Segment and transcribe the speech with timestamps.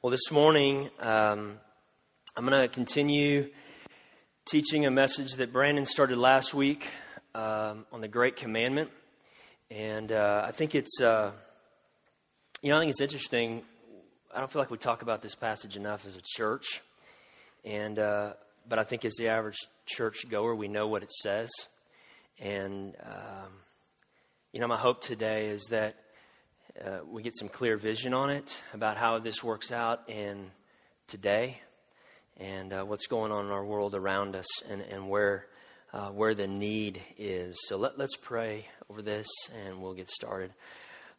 [0.00, 1.58] Well, this morning, um,
[2.36, 3.50] I'm going to continue
[4.44, 6.86] teaching a message that Brandon started last week
[7.34, 8.90] um, on the Great Commandment.
[9.72, 11.32] And uh, I think it's, uh,
[12.62, 13.64] you know, I think it's interesting.
[14.32, 16.80] I don't feel like we talk about this passage enough as a church.
[17.64, 18.34] And, uh,
[18.68, 21.50] but I think as the average church goer, we know what it says.
[22.38, 23.50] And, um,
[24.52, 25.96] you know, my hope today is that
[26.84, 30.50] uh, we get some clear vision on it about how this works out in
[31.06, 31.60] today
[32.36, 35.46] and uh, what's going on in our world around us and, and where,
[35.92, 37.58] uh, where the need is.
[37.66, 39.26] So let, let's pray over this
[39.64, 40.52] and we'll get started.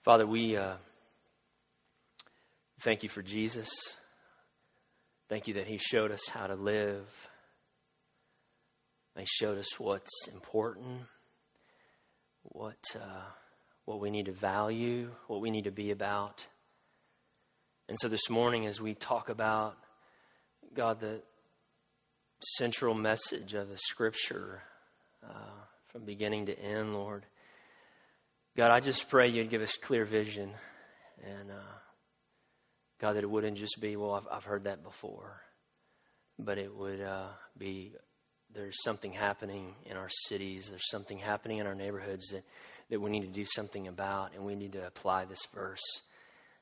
[0.04, 0.76] Father, we uh,
[2.82, 3.70] thank you for Jesus.
[5.28, 7.06] Thank you that He showed us how to live.
[9.18, 11.02] He showed us what's important,
[12.44, 13.26] what uh,
[13.90, 16.46] what we need to value, what we need to be about.
[17.88, 19.78] And so this morning, as we talk about,
[20.76, 21.24] God, the
[22.58, 24.62] central message of the scripture
[25.28, 27.26] uh, from beginning to end, Lord,
[28.56, 30.52] God, I just pray you'd give us clear vision.
[31.26, 31.74] And uh,
[33.02, 35.42] God, that it wouldn't just be, well, I've, I've heard that before,
[36.38, 37.94] but it would uh, be
[38.54, 42.44] there's something happening in our cities, there's something happening in our neighborhoods that
[42.90, 46.02] that we need to do something about, and we need to apply this verse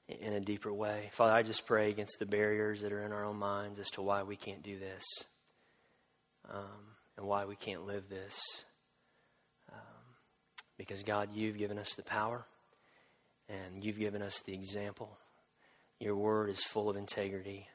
[0.07, 1.09] in a deeper way.
[1.13, 4.01] Father, I just pray against the barriers that are in our own minds as to
[4.01, 5.03] why we can't do this
[6.49, 8.35] um, and why we can't live this.
[9.71, 9.79] Um,
[10.77, 12.45] because, God, you've given us the power
[13.49, 15.17] and you've given us the example.
[15.99, 17.67] Your word is full of integrity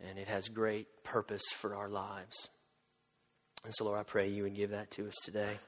[0.00, 2.48] and it has great purpose for our lives.
[3.64, 5.58] And so, Lord, I pray you would give that to us today.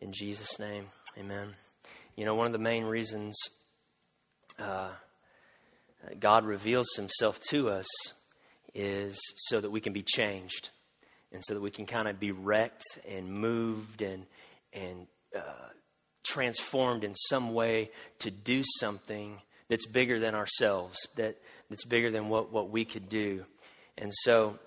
[0.00, 0.86] In Jesus' name,
[1.16, 1.54] amen.
[2.16, 3.36] You know, one of the main reasons
[4.58, 4.90] uh,
[6.18, 7.86] God reveals himself to us
[8.74, 10.70] is so that we can be changed
[11.32, 14.26] and so that we can kind of be wrecked and moved and,
[14.72, 15.68] and uh,
[16.24, 17.90] transformed in some way
[18.20, 21.36] to do something that's bigger than ourselves, that,
[21.68, 23.44] that's bigger than what, what we could do.
[23.96, 24.58] And so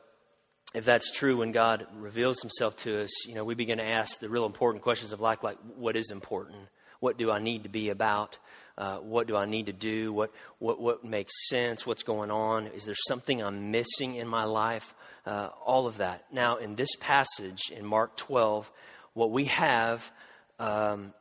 [0.74, 4.20] if that's true when God reveals himself to us, you know, we begin to ask
[4.20, 6.60] the real important questions of life, like what is important?
[7.00, 8.38] What do I need to be about?
[8.78, 10.14] Uh, what do I need to do?
[10.14, 11.86] What, what, what makes sense?
[11.86, 12.68] What's going on?
[12.68, 14.94] Is there something I'm missing in my life?
[15.26, 16.26] Uh, all of that.
[16.32, 18.72] Now, in this passage in Mark 12,
[19.14, 20.10] what we have
[20.58, 21.14] um,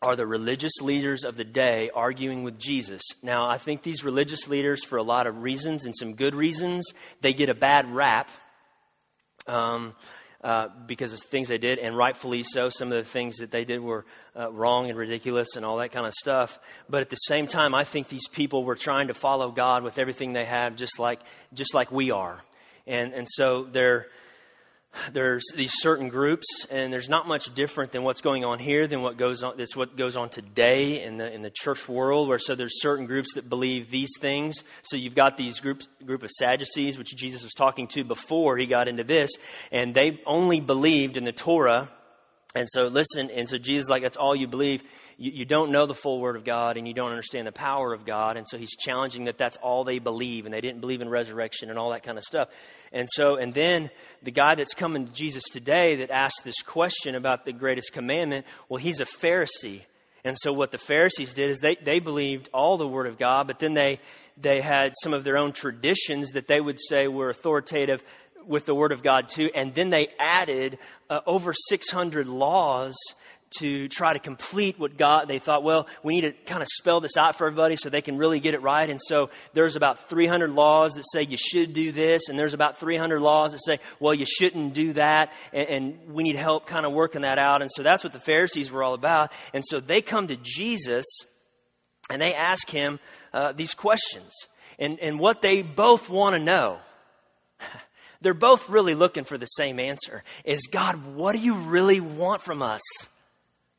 [0.00, 3.02] are the religious leaders of the day arguing with Jesus.
[3.22, 6.86] Now, I think these religious leaders, for a lot of reasons and some good reasons,
[7.20, 8.30] they get a bad rap
[9.50, 9.94] um,
[10.42, 12.68] uh, because of things they did, and rightfully so.
[12.70, 15.92] Some of the things that they did were uh, wrong and ridiculous and all that
[15.92, 16.58] kind of stuff.
[16.88, 19.98] But at the same time, I think these people were trying to follow God with
[19.98, 21.20] everything they have, just like
[21.52, 22.40] just like we are.
[22.86, 24.06] And and so they're
[25.12, 29.02] there's these certain groups, and there's not much different than what's going on here than
[29.02, 29.56] what goes on.
[29.56, 33.06] That's what goes on today in the in the church world, where so there's certain
[33.06, 34.64] groups that believe these things.
[34.82, 38.66] So you've got these groups group of Sadducees, which Jesus was talking to before he
[38.66, 39.30] got into this,
[39.70, 41.88] and they only believed in the Torah.
[42.54, 44.82] And so listen, and so Jesus like that's all you believe
[45.20, 47.92] you, you don't know the full Word of God and you don't understand the power
[47.92, 48.38] of God.
[48.38, 51.68] And so he's challenging that that's all they believe and they didn't believe in resurrection
[51.68, 52.48] and all that kind of stuff.
[52.90, 53.90] And so, and then
[54.22, 58.46] the guy that's coming to Jesus today that asked this question about the greatest commandment,
[58.68, 59.82] well, he's a Pharisee.
[60.24, 63.46] And so what the Pharisees did is they, they believed all the Word of God,
[63.46, 64.00] but then they,
[64.38, 68.02] they had some of their own traditions that they would say were authoritative
[68.46, 69.50] with the Word of God too.
[69.54, 70.78] And then they added
[71.10, 72.96] uh, over 600 laws
[73.58, 77.00] to try to complete what God, they thought, well, we need to kind of spell
[77.00, 78.88] this out for everybody so they can really get it right.
[78.88, 82.78] And so there's about 300 laws that say you should do this, and there's about
[82.78, 86.86] 300 laws that say, well, you shouldn't do that, and, and we need help kind
[86.86, 87.62] of working that out.
[87.62, 89.32] And so that's what the Pharisees were all about.
[89.52, 91.04] And so they come to Jesus
[92.10, 92.98] and they ask him
[93.32, 94.32] uh, these questions.
[94.78, 96.78] And, and what they both want to know,
[98.20, 102.42] they're both really looking for the same answer is God, what do you really want
[102.42, 102.80] from us?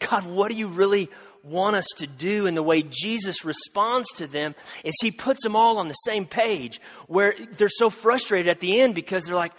[0.09, 1.09] God, what do you really
[1.43, 2.47] want us to do?
[2.47, 6.25] And the way Jesus responds to them is he puts them all on the same
[6.25, 9.53] page where they're so frustrated at the end because they're like,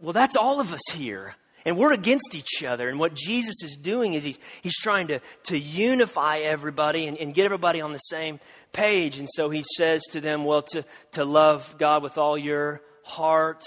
[0.00, 1.34] well, that's all of us here.
[1.64, 2.88] And we're against each other.
[2.88, 7.34] And what Jesus is doing is he's, he's trying to, to unify everybody and, and
[7.34, 8.38] get everybody on the same
[8.72, 9.18] page.
[9.18, 13.64] And so he says to them, well, to, to love God with all your heart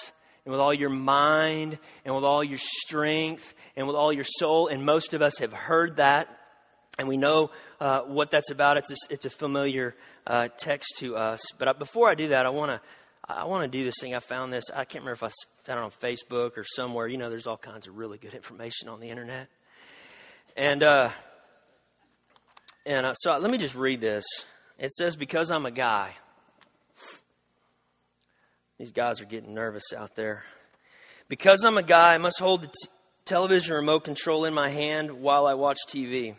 [0.49, 4.65] and with all your mind and with all your strength and with all your soul.
[4.65, 6.27] And most of us have heard that
[6.97, 8.77] and we know uh, what that's about.
[8.77, 11.39] It's a, it's a familiar uh, text to us.
[11.59, 12.81] But before I do that, I want to
[13.31, 14.15] I want to do this thing.
[14.15, 14.63] I found this.
[14.73, 15.29] I can't remember if I
[15.65, 17.07] found it on Facebook or somewhere.
[17.07, 19.49] You know, there's all kinds of really good information on the internet.
[20.57, 21.11] And uh,
[22.87, 24.25] and uh, so let me just read this.
[24.79, 26.15] It says, "Because I'm a guy."
[28.79, 30.45] These guys are getting nervous out there.
[31.27, 32.89] Because I'm a guy, I must hold the t-
[33.25, 36.37] television remote control in my hand while I watch TV.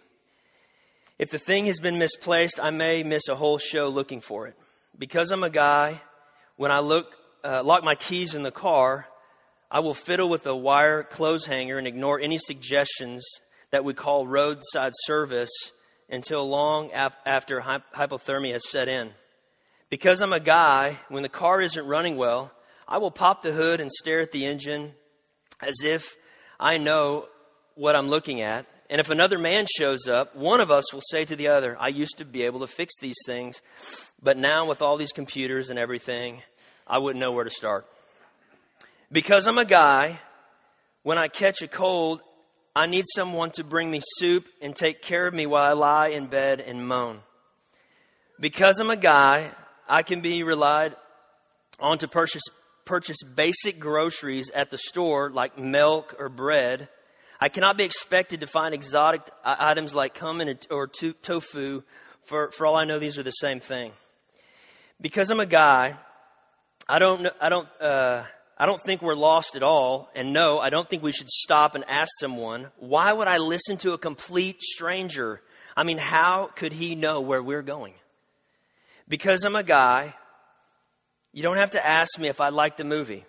[1.18, 4.56] If the thing has been misplaced, I may miss a whole show looking for it.
[4.98, 6.00] Because I'm a guy,
[6.56, 7.14] when I look,
[7.44, 9.06] uh, lock my keys in the car,
[9.70, 13.22] I will fiddle with a wire clothes hanger and ignore any suggestions
[13.70, 15.50] that we call roadside service
[16.08, 19.10] until long af- after hy- hypothermia has set in.
[19.90, 22.52] Because I'm a guy, when the car isn't running well,
[22.86, 24.92] I will pop the hood and stare at the engine
[25.60, 26.14] as if
[26.60, 27.26] I know
[27.74, 28.66] what I'm looking at.
[28.88, 31.88] And if another man shows up, one of us will say to the other, I
[31.88, 33.60] used to be able to fix these things,
[34.22, 36.42] but now with all these computers and everything,
[36.86, 37.86] I wouldn't know where to start.
[39.10, 40.20] Because I'm a guy,
[41.02, 42.20] when I catch a cold,
[42.76, 46.08] I need someone to bring me soup and take care of me while I lie
[46.08, 47.22] in bed and moan.
[48.38, 49.50] Because I'm a guy,
[49.90, 50.94] I can be relied
[51.80, 52.44] on to purchase,
[52.84, 56.88] purchase basic groceries at the store like milk or bread.
[57.40, 61.82] I cannot be expected to find exotic items like cumin or tofu.
[62.24, 63.90] For, for all I know, these are the same thing.
[65.00, 65.96] Because I'm a guy,
[66.88, 68.22] I don't, I don't, uh,
[68.56, 70.08] I don't think we're lost at all.
[70.14, 73.76] And no, I don't think we should stop and ask someone, why would I listen
[73.78, 75.40] to a complete stranger?
[75.76, 77.94] I mean, how could he know where we're going?
[79.10, 80.14] Because I'm a guy,
[81.32, 83.24] you don't have to ask me if I like the movie.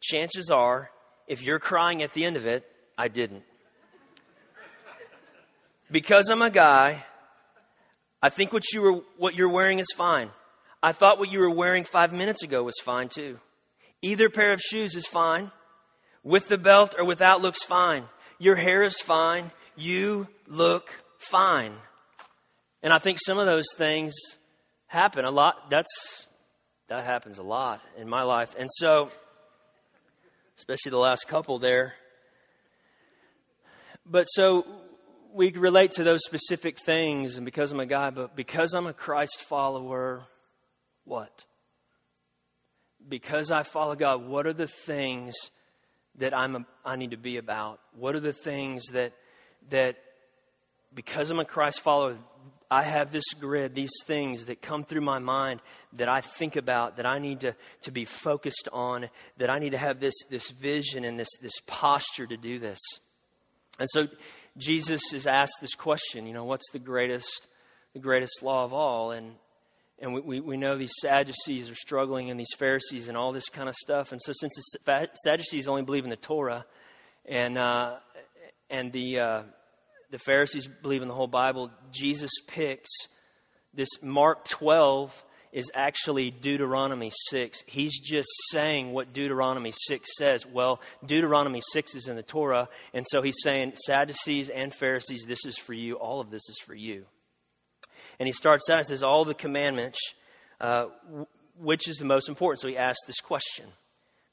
[0.00, 0.90] Chances are,
[1.28, 2.64] if you're crying at the end of it,
[2.96, 3.42] I didn't.
[5.90, 7.04] Because I'm a guy,
[8.22, 10.30] I think what you were what you're wearing is fine.
[10.82, 13.38] I thought what you were wearing 5 minutes ago was fine too.
[14.00, 15.52] Either pair of shoes is fine.
[16.24, 18.04] With the belt or without looks fine.
[18.38, 19.52] Your hair is fine.
[19.76, 21.74] You look fine.
[22.82, 24.14] And I think some of those things
[24.86, 25.70] happen a lot.
[25.70, 26.26] That's
[26.88, 28.54] that happens a lot in my life.
[28.58, 29.10] And so
[30.56, 31.94] especially the last couple there.
[34.04, 34.64] But so
[35.34, 38.92] we relate to those specific things and because I'm a guy, but because I'm a
[38.92, 40.24] Christ follower,
[41.04, 41.44] what?
[43.06, 45.34] Because I follow God, what are the things
[46.16, 47.80] that I'm a, I need to be about?
[47.94, 49.12] What are the things that
[49.70, 49.96] that
[50.94, 52.16] because I'm a Christ follower,
[52.70, 55.60] I have this grid, these things that come through my mind
[55.94, 59.70] that I think about, that I need to, to be focused on, that I need
[59.70, 62.78] to have this, this vision and this, this posture to do this.
[63.78, 64.08] And so
[64.56, 67.46] Jesus is asked this question, you know, what's the greatest,
[67.92, 69.12] the greatest law of all?
[69.12, 69.34] And,
[70.00, 73.48] and we, we, we know these Sadducees are struggling and these Pharisees and all this
[73.48, 74.12] kind of stuff.
[74.12, 74.54] And so since
[74.84, 76.64] the Sadducees only believe in the Torah
[77.26, 77.96] and, uh,
[78.70, 79.42] and the, uh,
[80.10, 82.90] the Pharisees believe in the whole Bible, Jesus picks
[83.74, 87.64] this Mark 12 is actually Deuteronomy 6.
[87.66, 90.46] He's just saying what Deuteronomy 6 says.
[90.46, 95.44] Well, Deuteronomy 6 is in the Torah, and so he's saying, Sadducees and Pharisees, this
[95.46, 95.94] is for you.
[95.94, 97.06] All of this is for you.
[98.18, 99.98] And he starts out and says, All the commandments,
[100.60, 100.86] uh,
[101.58, 102.60] which is the most important?
[102.60, 103.66] So he asks this question.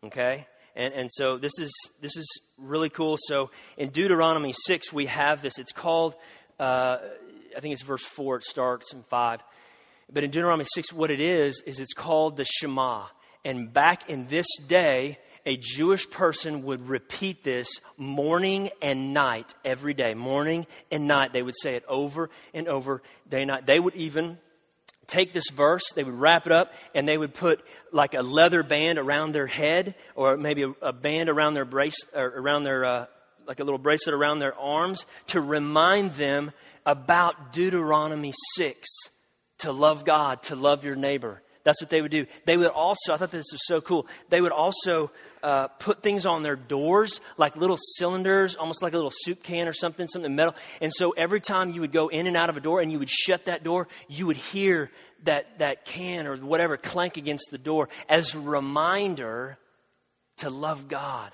[0.03, 0.47] Okay?
[0.75, 2.27] And, and so this is, this is
[2.57, 3.17] really cool.
[3.27, 5.59] So in Deuteronomy 6, we have this.
[5.59, 6.15] It's called,
[6.59, 6.97] uh,
[7.55, 9.39] I think it's verse 4, it starts in 5.
[10.11, 13.05] But in Deuteronomy 6, what it is, is it's called the Shema.
[13.45, 19.93] And back in this day, a Jewish person would repeat this morning and night every
[19.93, 20.13] day.
[20.13, 21.33] Morning and night.
[21.33, 23.65] They would say it over and over, day and night.
[23.65, 24.37] They would even
[25.07, 28.63] take this verse, they would wrap it up, and they would put like a leather
[28.63, 32.85] band around their head, or maybe a, a band around their brace, or around their,
[32.85, 33.05] uh,
[33.47, 36.51] like a little bracelet around their arms, to remind them
[36.85, 38.87] about Deuteronomy 6
[39.59, 41.41] to love God, to love your neighbor.
[41.63, 42.25] That's what they would do.
[42.45, 45.11] They would also, I thought this was so cool, they would also
[45.43, 49.67] uh, put things on their doors, like little cylinders, almost like a little soup can
[49.67, 50.55] or something, something metal.
[50.81, 52.97] And so every time you would go in and out of a door and you
[52.99, 54.89] would shut that door, you would hear
[55.23, 59.57] that, that can or whatever clank against the door as a reminder
[60.37, 61.31] to love God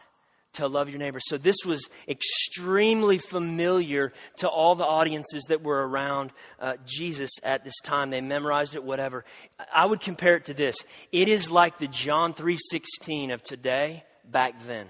[0.53, 1.19] to love your neighbor.
[1.21, 7.63] So this was extremely familiar to all the audiences that were around uh, Jesus at
[7.63, 8.09] this time.
[8.09, 9.25] They memorized it, whatever.
[9.73, 10.75] I would compare it to this.
[11.11, 14.87] It is like the John 3:16 of today back then.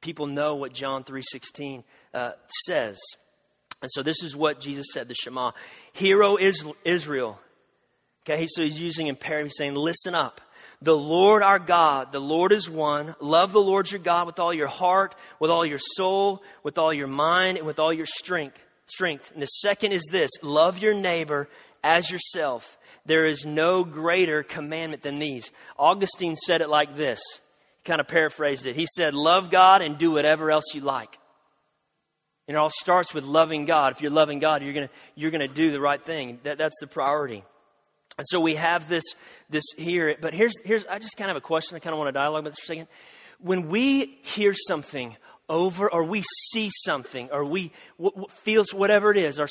[0.00, 2.32] People know what John 3:16 uh,
[2.66, 2.98] says.
[3.80, 5.52] And so this is what Jesus said, the Shema.
[5.92, 7.38] Hero is Israel.
[8.22, 10.40] Okay, so he's using imperative, he's saying, listen up.
[10.84, 13.14] The Lord our God, the Lord is one.
[13.18, 16.92] Love the Lord your God with all your heart, with all your soul, with all
[16.92, 18.58] your mind, and with all your strength.
[18.84, 19.32] Strength.
[19.32, 21.48] And the second is this love your neighbor
[21.82, 22.76] as yourself.
[23.06, 25.50] There is no greater commandment than these.
[25.78, 27.20] Augustine said it like this.
[27.78, 28.76] He kind of paraphrased it.
[28.76, 31.16] He said, Love God and do whatever else you like.
[32.46, 33.92] And it all starts with loving God.
[33.92, 36.40] If you're loving God, you're gonna you're gonna do the right thing.
[36.42, 37.42] That, that's the priority.
[38.16, 39.04] And so we have this,
[39.50, 40.16] this here.
[40.20, 41.76] But here's, here's, I just kind of have a question.
[41.76, 42.88] I kind of want to dialogue about this for a second.
[43.40, 45.16] When we hear something
[45.48, 49.48] over, or we see something, or we w- w- feels whatever it is, or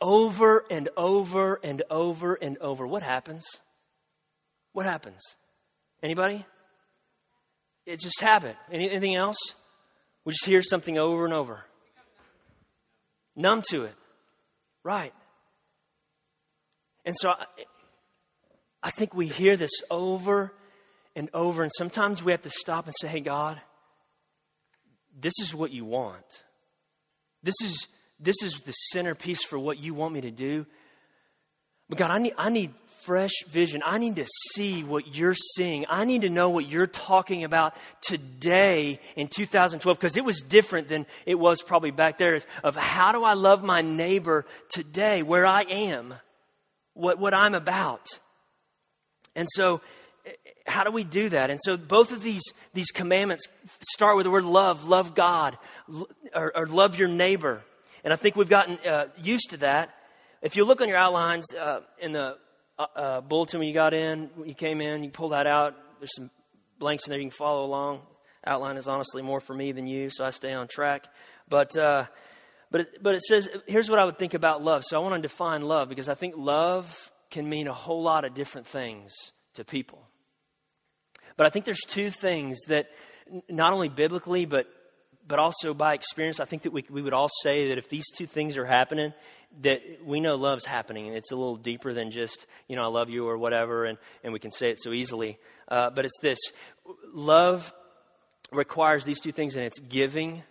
[0.00, 3.44] over and over and over and over, what happens?
[4.72, 5.20] What happens?
[6.02, 6.46] Anybody?
[7.84, 8.56] It's just habit.
[8.70, 9.38] Anything else?
[10.24, 11.64] We just hear something over and over.
[13.34, 13.94] Numb to it.
[14.82, 15.12] Right.
[17.04, 17.32] And so
[18.82, 20.52] I think we hear this over
[21.16, 23.60] and over, and sometimes we have to stop and say, Hey, God,
[25.20, 26.44] this is what you want.
[27.42, 27.88] This is,
[28.20, 30.66] this is the centerpiece for what you want me to do.
[31.88, 33.82] But God, I need, I need fresh vision.
[33.86, 35.86] I need to see what you're seeing.
[35.88, 40.88] I need to know what you're talking about today in 2012 because it was different
[40.88, 45.46] than it was probably back there of how do I love my neighbor today where
[45.46, 46.14] I am,
[46.92, 48.06] what, what I'm about.
[49.38, 49.80] And so,
[50.66, 51.48] how do we do that?
[51.48, 52.42] And so, both of these,
[52.74, 53.46] these commandments
[53.92, 55.56] start with the word love love God,
[56.34, 57.62] or, or love your neighbor.
[58.02, 59.94] And I think we've gotten uh, used to that.
[60.42, 62.36] If you look on your outlines uh, in the
[62.80, 65.76] uh, uh, bulletin when you got in, when you came in, you pull that out.
[66.00, 66.30] There's some
[66.80, 68.00] blanks in there you can follow along.
[68.44, 71.06] Outline is honestly more for me than you, so I stay on track.
[71.48, 72.06] But uh,
[72.72, 74.82] but it, but it says here's what I would think about love.
[74.84, 78.24] So I want to define love because I think love can mean a whole lot
[78.24, 79.12] of different things
[79.54, 80.02] to people.
[81.36, 82.86] But I think there's two things that,
[83.48, 84.66] not only biblically, but
[85.28, 88.06] but also by experience, I think that we, we would all say that if these
[88.16, 89.12] two things are happening,
[89.60, 91.06] that we know love's happening.
[91.06, 93.98] And it's a little deeper than just, you know, I love you or whatever, and,
[94.24, 95.38] and we can say it so easily.
[95.68, 96.38] Uh, but it's this
[97.12, 97.74] love
[98.50, 100.42] requires these two things, and it's giving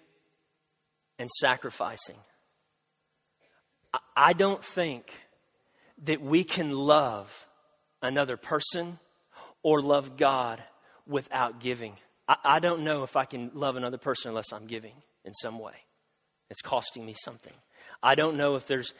[1.17, 2.17] and sacrificing.
[3.91, 5.12] I, I don't think
[6.04, 7.48] that we can love
[8.01, 9.00] another person
[9.63, 10.62] or love God
[11.08, 11.96] without giving.
[12.27, 14.94] I, I, don't know if I can love another person unless I'm giving
[15.25, 15.74] in some way.
[16.50, 17.54] It's costing me something.
[18.01, 18.94] I don't know if there's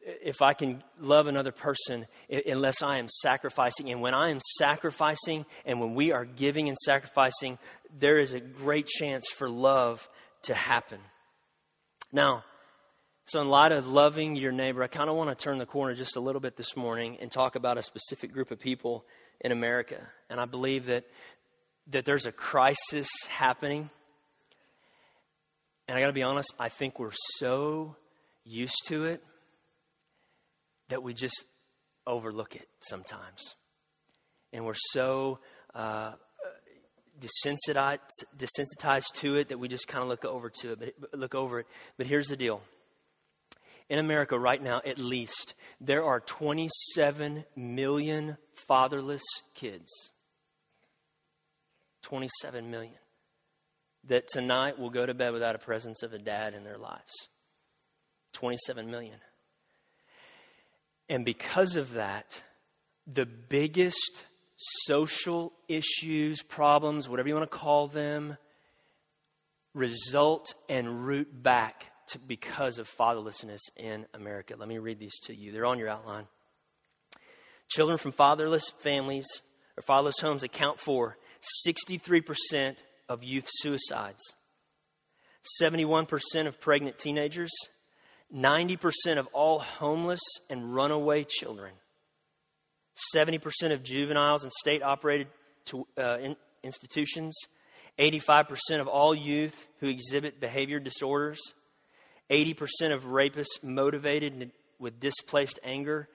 [0.00, 3.90] if I can love another person unless I am sacrificing.
[3.90, 7.58] And when I am sacrificing and when we are giving and sacrificing,
[7.98, 10.08] there is a great chance for love
[10.44, 10.98] to happen.
[12.10, 12.44] Now,
[13.26, 15.94] so, in light of loving your neighbor, I kind of want to turn the corner
[15.94, 19.04] just a little bit this morning and talk about a specific group of people
[19.40, 20.00] in America.
[20.28, 21.04] And I believe that,
[21.88, 23.90] that there's a crisis happening.
[25.86, 27.96] And I got to be honest, I think we're so
[28.44, 29.22] used to it
[30.88, 31.44] that we just
[32.06, 33.54] overlook it sometimes.
[34.52, 35.38] And we're so
[35.74, 36.12] uh,
[37.20, 37.98] desensitized,
[38.36, 41.60] desensitized to it that we just kind of look over to it, but look over
[41.60, 41.66] it.
[41.96, 42.62] But here's the deal
[43.92, 49.20] in America right now, at least, there are 27 million fatherless
[49.54, 49.90] kids.
[52.00, 52.96] 27 million.
[54.04, 57.12] That tonight will go to bed without a presence of a dad in their lives.
[58.32, 59.18] 27 million.
[61.10, 62.42] And because of that,
[63.06, 64.24] the biggest
[64.86, 68.38] social issues, problems, whatever you want to call them,
[69.74, 74.54] result and root back to, because of fatherlessness in America.
[74.58, 75.52] Let me read these to you.
[75.52, 76.26] They're on your outline.
[77.68, 79.26] Children from fatherless families
[79.76, 81.16] or fatherless homes account for
[81.66, 82.76] 63%
[83.08, 84.20] of youth suicides,
[85.60, 87.50] 71% of pregnant teenagers,
[88.34, 91.74] 90% of all homeless and runaway children,
[93.14, 93.40] 70%
[93.72, 95.28] of juveniles in state operated
[95.98, 97.34] uh, in institutions,
[97.98, 101.40] 85% of all youth who exhibit behavior disorders,
[102.32, 106.08] 80% of rapists motivated with displaced anger,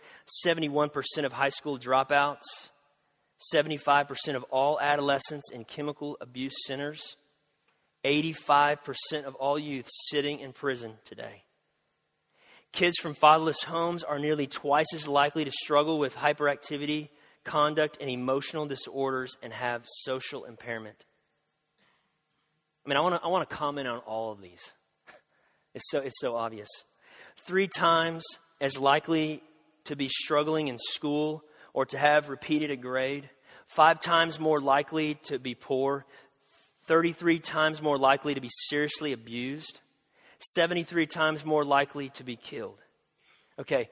[0.46, 0.92] 71%
[1.24, 2.42] of high school dropouts,
[3.54, 7.16] 75% of all adolescents in chemical abuse centers,
[8.04, 11.44] 85% of all youth sitting in prison today.
[12.72, 17.10] Kids from fatherless homes are nearly twice as likely to struggle with hyperactivity,
[17.44, 21.06] conduct, and emotional disorders and have social impairment.
[22.86, 24.74] I mean, I want to I want to comment on all of these.
[25.78, 26.68] It's so, it's so obvious.
[27.46, 28.24] Three times
[28.60, 29.44] as likely
[29.84, 33.30] to be struggling in school or to have repeated a grade.
[33.68, 36.06] five times more likely to be poor,
[36.88, 39.82] 33 times more likely to be seriously abused,
[40.56, 42.80] 73 times more likely to be killed.
[43.60, 43.90] Okay,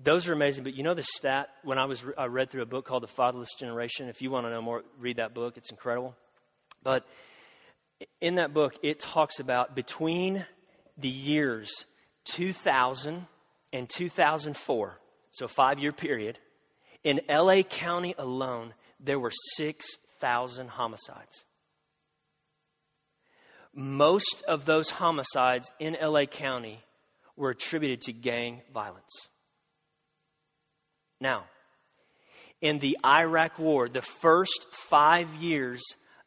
[0.00, 2.66] those are amazing, but you know the stat when I was I read through a
[2.66, 4.08] book called The Fatherless Generation.
[4.08, 5.56] If you want to know more, read that book.
[5.56, 6.14] It's incredible.
[6.84, 7.04] But
[8.20, 10.44] in that book, it talks about between
[10.96, 11.84] the years
[12.24, 13.26] 2000
[13.72, 16.38] and 2004, so five year period,
[17.02, 21.44] in LA County alone, there were 6,000 homicides.
[23.74, 26.80] Most of those homicides in LA County
[27.36, 29.28] were attributed to gang violence.
[31.20, 31.44] Now,
[32.60, 35.82] in the Iraq War, the first five years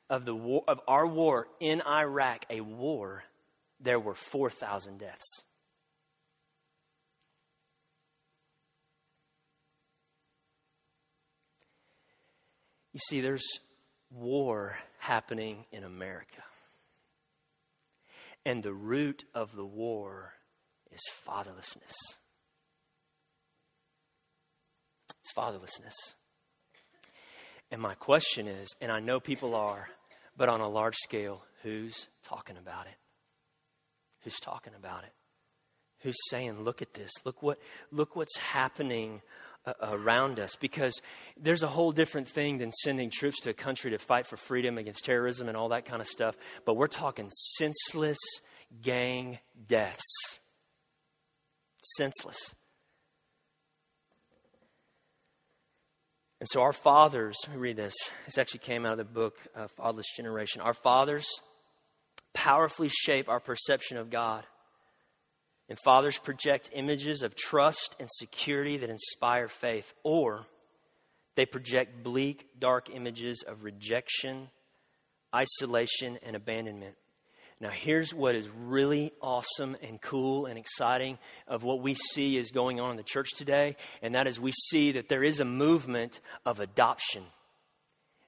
[0.09, 3.23] of, the war, of our war in Iraq, a war,
[3.79, 5.43] there were 4,000 deaths.
[12.93, 13.45] You see, there's
[14.09, 16.41] war happening in America.
[18.45, 20.33] And the root of the war
[20.91, 21.93] is fatherlessness.
[25.09, 26.15] It's fatherlessness.
[27.69, 29.87] And my question is, and I know people are,
[30.35, 32.95] but on a large scale, who's talking about it?
[34.23, 35.13] Who's talking about it?
[36.01, 37.59] Who's saying, look at this, look what
[37.91, 39.21] look what's happening
[39.65, 41.01] uh, around us because
[41.35, 44.77] there's a whole different thing than sending troops to a country to fight for freedom
[44.77, 46.35] against terrorism and all that kind of stuff.
[46.65, 48.17] But we're talking senseless
[48.81, 50.03] gang deaths.
[51.97, 52.37] Senseless.
[56.39, 57.95] And so our fathers, read this.
[58.25, 60.61] This actually came out of the book uh, Fatherless Generation.
[60.61, 61.27] Our fathers
[62.37, 64.43] powerfully shape our perception of God.
[65.69, 70.45] And fathers project images of trust and security that inspire faith, or
[71.35, 74.49] they project bleak, dark images of rejection,
[75.35, 76.95] isolation, and abandonment.
[77.59, 82.51] Now, here's what is really awesome and cool and exciting of what we see is
[82.51, 85.45] going on in the church today, and that is we see that there is a
[85.45, 87.23] movement of adoption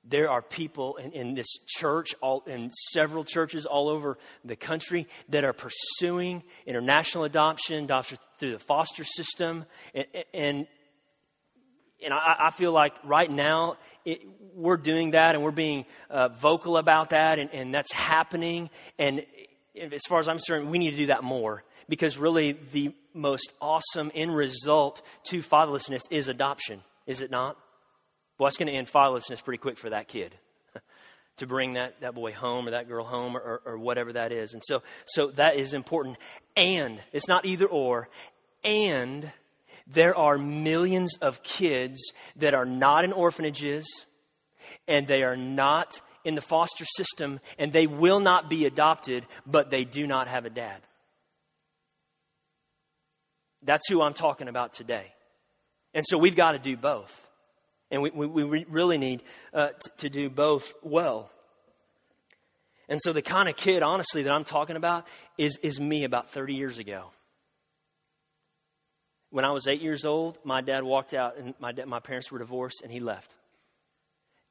[0.10, 5.08] there are people in, in, this church, all, in several churches all over the country,
[5.30, 9.66] that are pursuing international adoption, adoption through the foster system.
[9.94, 10.68] And, and,
[12.04, 14.22] and I, I, feel like right now it,
[14.56, 18.70] we're doing that and we're being uh, vocal about that, and, and that's happening.
[18.98, 19.26] And
[19.80, 23.54] as far as I'm concerned, we need to do that more because really the most
[23.62, 27.58] awesome end result to fatherlessness is adoption, is it not?
[28.40, 30.34] Well, that's going to end fatherlessness pretty quick for that kid.
[31.38, 34.32] to bring that, that boy home or that girl home or, or, or whatever that
[34.32, 34.54] is.
[34.54, 36.18] And so, so that is important.
[36.56, 38.08] And it's not either or.
[38.64, 39.30] And
[39.86, 42.00] there are millions of kids
[42.38, 43.86] that are not in orphanages
[44.88, 49.70] and they are not in the foster system and they will not be adopted, but
[49.70, 50.82] they do not have a dad.
[53.64, 55.08] That's who I'm talking about today.
[55.94, 57.29] And so we've got to do both.
[57.92, 59.24] And we, we, we really need
[59.54, 61.32] uh, t- to do both well.
[62.88, 65.06] And so, the kind of kid, honestly, that I'm talking about
[65.38, 67.12] is, is me about 30 years ago.
[69.32, 72.40] When I was eight years old, my dad walked out, and my, my parents were
[72.40, 73.36] divorced, and he left.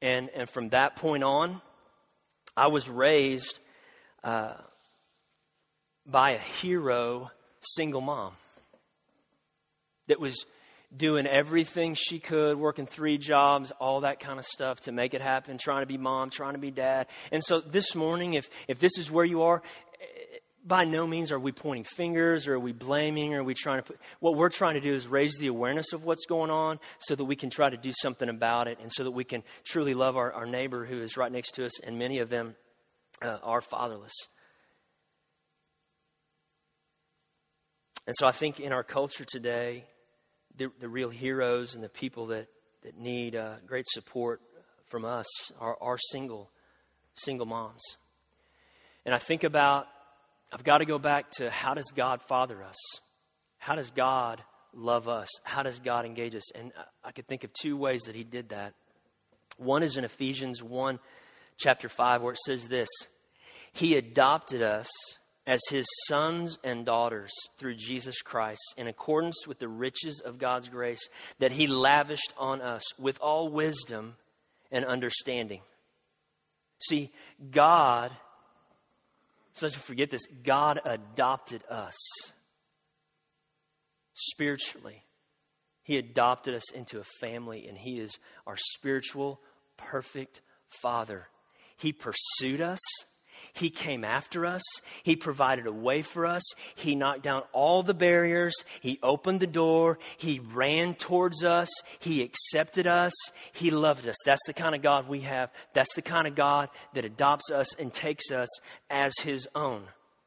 [0.01, 1.61] And, and from that point on,
[2.55, 3.59] I was raised
[4.23, 4.53] uh,
[6.05, 8.33] by a hero single mom
[10.07, 10.45] that was
[10.95, 15.21] doing everything she could, working three jobs, all that kind of stuff to make it
[15.21, 17.07] happen, trying to be mom, trying to be dad.
[17.31, 19.61] And so this morning, if, if this is where you are,
[20.65, 23.77] by no means are we pointing fingers or are we blaming or are we trying
[23.77, 26.79] to put what we're trying to do is raise the awareness of what's going on
[26.99, 29.41] so that we can try to do something about it and so that we can
[29.63, 32.55] truly love our, our neighbor who is right next to us and many of them
[33.21, 34.13] uh, are fatherless
[38.05, 39.85] and so i think in our culture today
[40.59, 42.47] the, the real heroes and the people that,
[42.83, 44.41] that need uh, great support
[44.87, 45.25] from us
[45.59, 46.51] are, are single,
[47.15, 47.81] single moms.
[49.05, 49.87] And I think about,
[50.51, 52.75] I've got to go back to how does God father us?
[53.57, 54.43] How does God
[54.73, 55.29] love us?
[55.43, 56.51] How does God engage us?
[56.51, 58.73] And I could think of two ways that He did that.
[59.57, 60.99] One is in Ephesians 1,
[61.57, 62.89] chapter 5, where it says this
[63.71, 64.89] He adopted us
[65.49, 70.69] as his sons and daughters through Jesus Christ in accordance with the riches of God's
[70.69, 71.01] grace
[71.39, 74.15] that he lavished on us with all wisdom
[74.71, 75.61] and understanding.
[76.87, 77.09] See,
[77.49, 78.11] God,
[79.53, 81.95] so let's forget this, God adopted us
[84.13, 85.03] spiritually.
[85.81, 88.11] He adopted us into a family, and He is
[88.45, 89.41] our spiritual
[89.77, 90.41] perfect
[90.83, 91.27] Father.
[91.75, 92.79] He pursued us.
[93.59, 94.61] He came after us.
[95.03, 96.41] He provided a way for us.
[96.75, 98.55] He knocked down all the barriers.
[98.79, 99.99] He opened the door.
[100.17, 101.67] He ran towards us.
[101.99, 103.11] He accepted us.
[103.51, 104.15] He loved us.
[104.25, 105.51] That's the kind of God we have.
[105.73, 108.47] That's the kind of God that adopts us and takes us
[108.89, 109.83] as His own.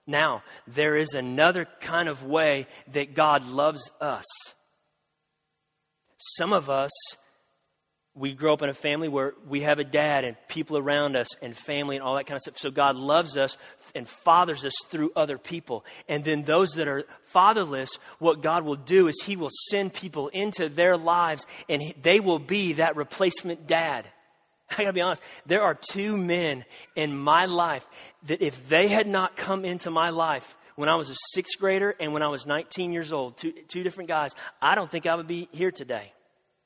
[0.06, 4.26] Now, there is another kind of way that God loves us.
[6.36, 6.90] Some of us
[8.14, 11.28] we grow up in a family where we have a dad and people around us
[11.40, 12.58] and family and all that kind of stuff.
[12.58, 13.56] So God loves us
[13.94, 15.84] and fathers us through other people.
[16.08, 20.28] And then those that are fatherless, what God will do is He will send people
[20.28, 24.06] into their lives and they will be that replacement dad.
[24.70, 27.86] I gotta be honest, there are two men in my life
[28.24, 31.94] that if they had not come into my life, when I was a sixth grader
[31.98, 35.14] and when I was 19 years old, two, two different guys, I don't think I
[35.14, 36.12] would be here today.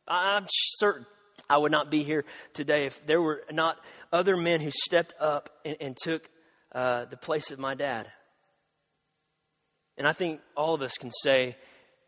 [0.09, 1.07] I'm certain.
[1.49, 3.77] I would not be here today if there were not
[4.13, 6.29] other men who stepped up and, and took
[6.73, 8.09] uh, the place of my dad.
[9.97, 11.57] And I think all of us can say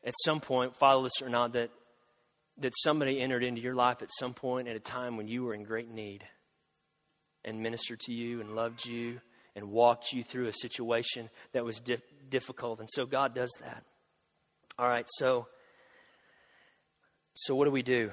[0.04, 1.70] at some point, fatherless or not, that,
[2.58, 5.54] that somebody entered into your life at some point at a time when you were
[5.54, 6.24] in great need
[7.44, 9.20] and ministered to you and loved you
[9.54, 12.80] and walked you through a situation that was di- difficult.
[12.80, 13.84] And so God does that.
[14.78, 15.48] All right, so
[17.34, 18.10] so what do we do?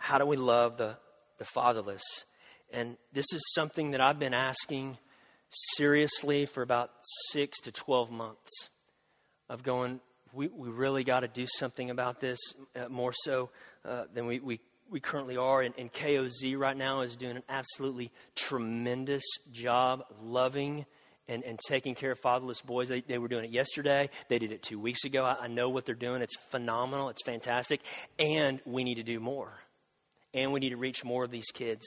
[0.00, 0.96] How do we love the,
[1.38, 2.02] the fatherless?
[2.72, 4.96] And this is something that I've been asking
[5.76, 6.90] seriously for about
[7.30, 8.50] six to 12 months
[9.50, 10.00] of going,
[10.32, 12.38] we, we really got to do something about this
[12.74, 13.50] uh, more so
[13.84, 15.60] uh, than we, we, we currently are.
[15.60, 20.86] And, and KOZ right now is doing an absolutely tremendous job loving
[21.28, 22.88] and, and taking care of fatherless boys.
[22.88, 24.08] They, they were doing it yesterday.
[24.28, 25.24] They did it two weeks ago.
[25.24, 26.22] I, I know what they're doing.
[26.22, 27.10] It's phenomenal.
[27.10, 27.82] It's fantastic.
[28.18, 29.52] And we need to do more
[30.34, 31.84] and we need to reach more of these kids.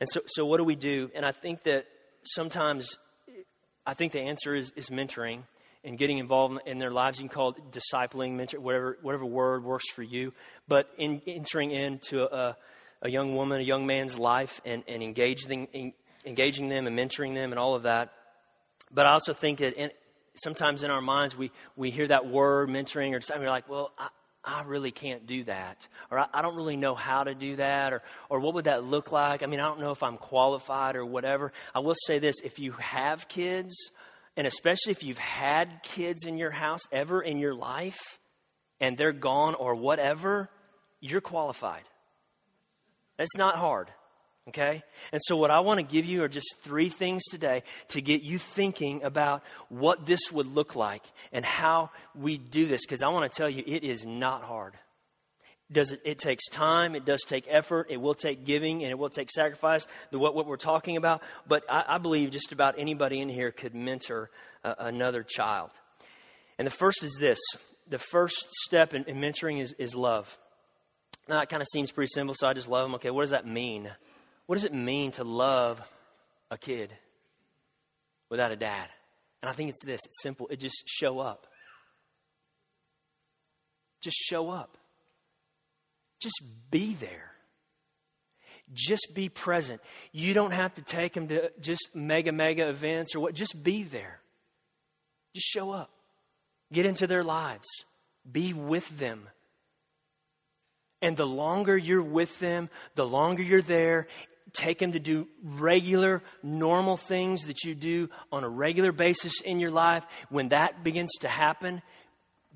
[0.00, 1.10] And so, so what do we do?
[1.14, 1.86] And I think that
[2.24, 2.98] sometimes,
[3.86, 5.42] I think the answer is, is mentoring
[5.84, 7.18] and getting involved in their lives.
[7.18, 10.32] You can call it discipling, mentor, whatever, whatever word works for you.
[10.68, 12.56] But in entering into a,
[13.02, 15.92] a young woman, a young man's life, and, and engaging, in,
[16.24, 18.12] engaging them and mentoring them and all of that.
[18.92, 19.90] But I also think that in,
[20.34, 23.92] sometimes in our minds we, we hear that word mentoring or something, we're like, well,
[24.44, 27.92] I really can't do that, or I, I, don't really know how to do that,
[27.92, 29.44] or, or what would that look like?
[29.44, 31.52] I mean, I don't know if I'm qualified or whatever.
[31.74, 33.72] I will say this if you have kids,
[34.36, 38.18] and especially if you've had kids in your house ever in your life,
[38.80, 40.50] and they're gone or whatever,
[41.00, 41.84] you're qualified.
[43.18, 43.90] It's not hard.
[44.48, 44.82] Okay?
[45.12, 48.22] And so, what I want to give you are just three things today to get
[48.22, 52.80] you thinking about what this would look like and how we do this.
[52.84, 54.74] Because I want to tell you, it is not hard.
[55.70, 58.98] Does it, it takes time, it does take effort, it will take giving, and it
[58.98, 61.22] will take sacrifice, the, what, what we're talking about.
[61.46, 64.28] But I, I believe just about anybody in here could mentor
[64.64, 65.70] uh, another child.
[66.58, 67.38] And the first is this
[67.88, 70.38] the first step in, in mentoring is, is love.
[71.28, 72.94] Now, it kind of seems pretty simple, so I just love them.
[72.96, 73.90] Okay, what does that mean?
[74.52, 75.80] What does it mean to love
[76.50, 76.92] a kid
[78.28, 78.86] without a dad?
[79.40, 80.46] And I think it's this it's simple.
[80.48, 81.46] It just show up.
[84.02, 84.76] Just show up.
[86.20, 87.30] Just be there.
[88.74, 89.80] Just be present.
[90.12, 93.32] You don't have to take them to just mega, mega events or what.
[93.32, 94.20] Just be there.
[95.34, 95.88] Just show up.
[96.70, 97.68] Get into their lives.
[98.30, 99.30] Be with them.
[101.00, 104.08] And the longer you're with them, the longer you're there,
[104.52, 109.60] take them to do regular, normal things that you do on a regular basis in
[109.60, 111.82] your life, when that begins to happen,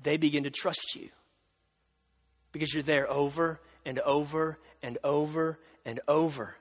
[0.03, 1.09] they begin to trust you.
[2.51, 6.55] Because you're there over and over and over and over.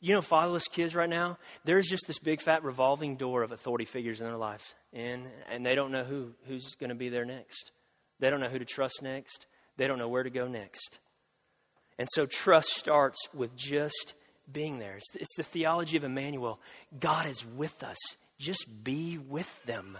[0.00, 3.84] You know, fatherless kids right now, there's just this big fat revolving door of authority
[3.84, 4.74] figures in their lives.
[4.94, 7.70] And, and they don't know who, who's going to be there next.
[8.18, 9.46] They don't know who to trust next.
[9.76, 11.00] They don't know where to go next.
[11.98, 14.14] And so trust starts with just
[14.52, 14.96] being there.
[14.96, 16.60] It's, it's the theology of Emmanuel.
[16.98, 17.98] God is with us.
[18.38, 19.96] Just be with them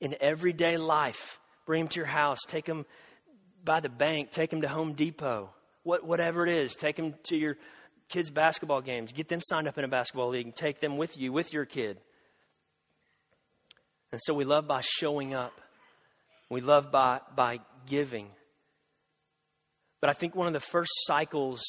[0.00, 1.38] in everyday life.
[1.66, 2.38] Bring them to your house.
[2.46, 2.86] Take them
[3.64, 4.30] by the bank.
[4.30, 5.50] Take them to Home Depot.
[5.82, 7.56] What, whatever it is, take them to your
[8.08, 9.12] kids' basketball games.
[9.12, 11.64] Get them signed up in a basketball league and take them with you, with your
[11.64, 11.98] kid.
[14.12, 15.60] And so we love by showing up.
[16.48, 18.28] We love by, by giving.
[20.00, 21.62] But I think one of the first cycles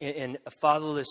[0.00, 1.08] in, a fatherless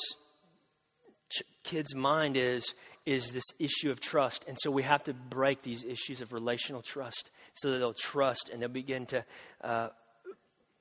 [1.29, 2.73] ch- kid's mind is
[3.05, 4.43] is this issue of trust.
[4.47, 8.49] And so we have to break these issues of relational trust so that they'll trust
[8.51, 9.23] and they'll begin to
[9.61, 9.89] uh,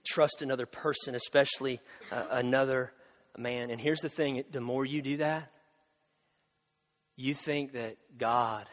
[0.06, 2.92] trust another person, especially uh, another
[3.36, 3.70] man.
[3.70, 5.50] And here's the thing the more you do that,
[7.16, 8.68] you think that God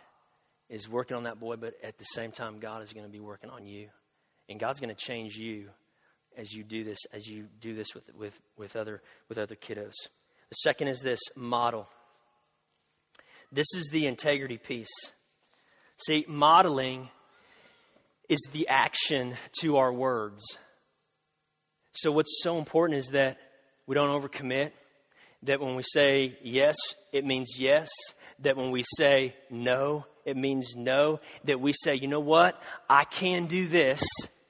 [0.70, 3.20] is working on that boy, but at the same time, God is going to be
[3.20, 3.90] working on you.
[4.48, 5.70] And God's going to change you
[6.38, 9.94] as you do this, as you do this with, with, with, other, with other kiddos.
[10.50, 11.88] The second is this model.
[13.52, 14.90] This is the integrity piece.
[16.06, 17.10] See, modeling
[18.30, 20.44] is the action to our words.
[21.94, 23.38] So, what's so important is that
[23.86, 24.72] we don't overcommit,
[25.44, 26.76] that when we say yes,
[27.12, 27.90] it means yes,
[28.40, 33.04] that when we say no, it means no, that we say, you know what, I
[33.04, 34.02] can do this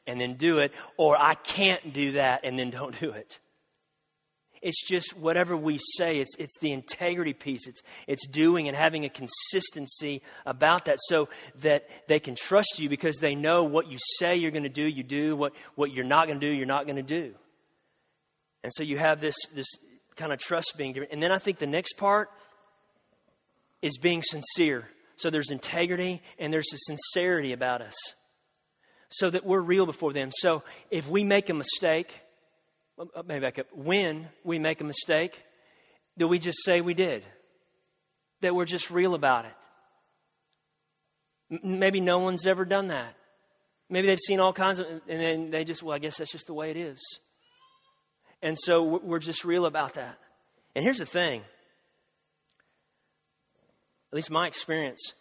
[0.07, 3.39] and then do it, or I can't do that and then don't do it.
[4.61, 7.67] It's just whatever we say, it's, it's the integrity piece.
[7.67, 11.29] It's, it's doing and having a consistency about that so
[11.61, 14.83] that they can trust you because they know what you say you're going to do,
[14.83, 15.35] you do.
[15.35, 17.33] What, what you're not going to do, you're not going to do.
[18.63, 19.67] And so you have this, this
[20.15, 21.09] kind of trust being given.
[21.11, 22.29] And then I think the next part
[23.81, 24.87] is being sincere.
[25.15, 27.95] So there's integrity and there's a sincerity about us
[29.11, 30.29] so that we're real before them.
[30.39, 32.13] So if we make a mistake,
[32.97, 35.43] uh, maybe back up, when we make a mistake,
[36.17, 37.23] do we just say we did?
[38.41, 39.53] That we're just real about it?
[41.63, 43.15] Maybe no one's ever done that.
[43.89, 46.47] Maybe they've seen all kinds of, and then they just, well, I guess that's just
[46.47, 47.01] the way it is.
[48.41, 50.17] And so we're just real about that.
[50.75, 51.41] And here's the thing
[54.11, 55.13] at least my experience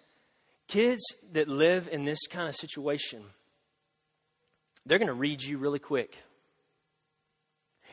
[0.68, 3.24] kids that live in this kind of situation,
[4.87, 6.16] they're going to read you really quick.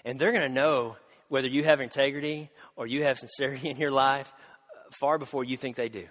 [0.05, 0.95] And they're going to know
[1.27, 4.31] whether you have integrity or you have sincerity in your life
[4.99, 6.05] far before you think they do.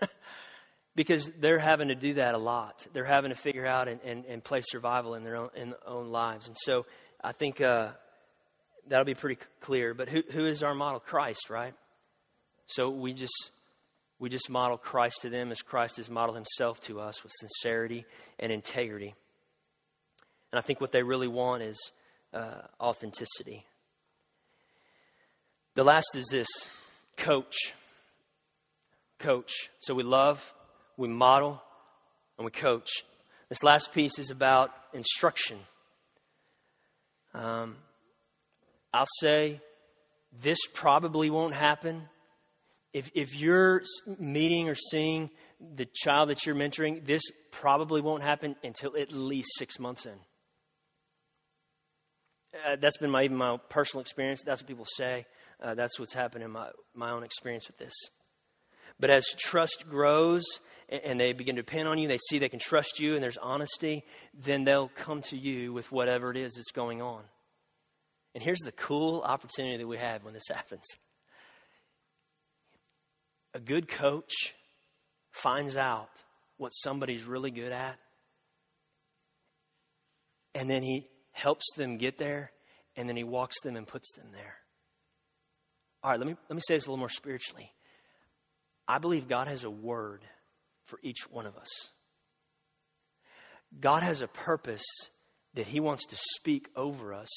[0.94, 2.86] because they're having to do that a lot.
[2.92, 5.88] They're having to figure out and, and, and play survival in their own, in their
[5.88, 6.46] own lives.
[6.46, 6.86] And so
[7.22, 7.88] I think uh,
[8.86, 9.94] that'll be pretty clear.
[9.94, 11.00] But who, who is our model?
[11.00, 11.74] Christ, right?
[12.66, 13.50] So we just
[14.20, 18.04] we just model Christ to them as Christ has modeled himself to us with sincerity
[18.38, 19.14] and integrity.
[20.52, 21.92] And I think what they really want is
[22.34, 23.64] uh, authenticity.
[25.74, 26.48] The last is this
[27.16, 27.72] coach.
[29.18, 29.70] Coach.
[29.80, 30.52] So we love,
[30.96, 31.62] we model,
[32.36, 32.88] and we coach.
[33.48, 35.58] This last piece is about instruction.
[37.34, 37.76] Um,
[38.92, 39.60] I'll say
[40.42, 42.08] this probably won't happen.
[42.92, 43.82] If, if you're
[44.18, 49.50] meeting or seeing the child that you're mentoring, this probably won't happen until at least
[49.58, 50.18] six months in.
[52.52, 54.42] Uh, that's been my, even my personal experience.
[54.44, 55.26] That's what people say.
[55.62, 57.92] Uh, that's what's happened in my, my own experience with this.
[58.98, 60.44] But as trust grows
[60.88, 63.22] and, and they begin to depend on you, they see they can trust you and
[63.22, 67.22] there's honesty, then they'll come to you with whatever it is that's going on.
[68.34, 70.84] And here's the cool opportunity that we have when this happens
[73.54, 74.54] a good coach
[75.32, 76.10] finds out
[76.56, 77.98] what somebody's really good at,
[80.54, 82.52] and then he helps them get there,
[82.96, 84.56] and then he walks them and puts them there.
[86.02, 87.72] All right, let me, let me say this a little more spiritually.
[88.88, 90.22] I believe God has a word
[90.84, 91.68] for each one of us.
[93.78, 94.84] God has a purpose
[95.54, 97.28] that He wants to speak over us.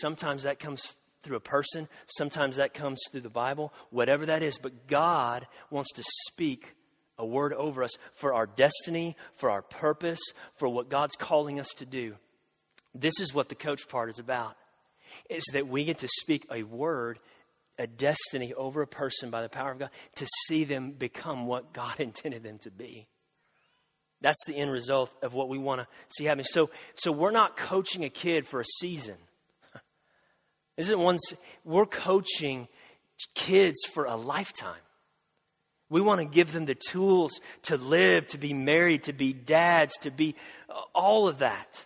[0.00, 0.82] Sometimes that comes
[1.22, 5.92] through a person, sometimes that comes through the Bible, whatever that is, but God wants
[5.92, 6.74] to speak
[7.18, 10.20] a word over us for our destiny, for our purpose,
[10.56, 12.16] for what God's calling us to do.
[12.94, 14.56] This is what the coach part is about.
[15.28, 17.18] Is that we get to speak a word,
[17.78, 21.72] a destiny over a person by the power of God to see them become what
[21.72, 23.06] God intended them to be.
[24.20, 26.44] That's the end result of what we want to see happen.
[26.44, 29.16] So, so we're not coaching a kid for a season.
[30.76, 31.18] Isn't one?
[31.64, 32.68] We're coaching
[33.34, 34.80] kids for a lifetime.
[35.90, 39.92] We want to give them the tools to live, to be married, to be dads,
[40.02, 40.36] to be
[40.70, 41.84] uh, all of that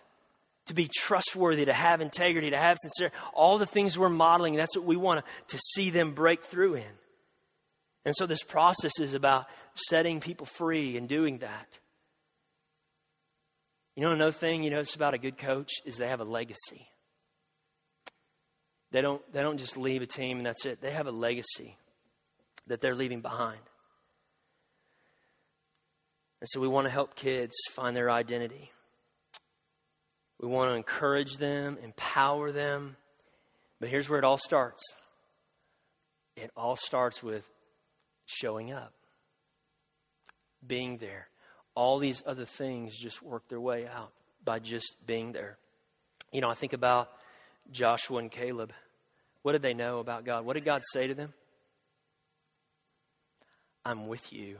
[0.67, 4.75] to be trustworthy, to have integrity, to have sincerity, all the things we're modeling, that's
[4.75, 6.97] what we want to, see them break through in.
[8.05, 11.79] And so this process is about setting people free and doing that.
[13.95, 16.87] You know, another thing you notice about a good coach is they have a legacy.
[18.91, 20.81] They don't, they don't just leave a team and that's it.
[20.81, 21.77] They have a legacy
[22.67, 23.59] that they're leaving behind.
[26.39, 28.71] And so we want to help kids find their identity.
[30.39, 32.95] We want to encourage them, empower them.
[33.79, 34.83] But here's where it all starts
[36.35, 37.43] it all starts with
[38.25, 38.93] showing up,
[40.65, 41.27] being there.
[41.73, 44.11] All these other things just work their way out
[44.43, 45.57] by just being there.
[46.31, 47.09] You know, I think about
[47.71, 48.71] Joshua and Caleb.
[49.41, 50.45] What did they know about God?
[50.45, 51.33] What did God say to them?
[53.85, 54.57] I'm with you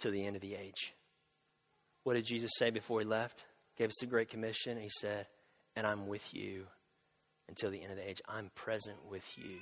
[0.00, 0.92] to the end of the age.
[2.04, 3.44] What did Jesus say before he left?
[3.78, 4.76] Gave us the Great Commission.
[4.76, 5.26] He said,
[5.76, 6.66] And I'm with you
[7.48, 8.20] until the end of the age.
[8.28, 9.58] I'm present with you.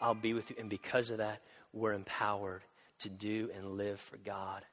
[0.00, 0.56] I'll be with you.
[0.58, 1.40] And because of that,
[1.72, 2.62] we're empowered
[3.00, 4.64] to do and live for God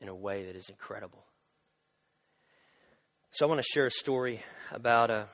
[0.00, 1.24] in a way that is incredible.
[3.30, 5.26] So I want to share a story about a